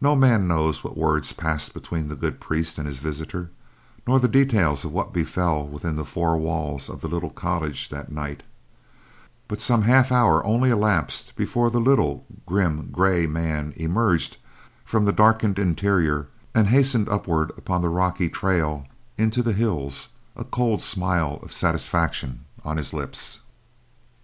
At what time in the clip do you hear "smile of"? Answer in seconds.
20.80-21.52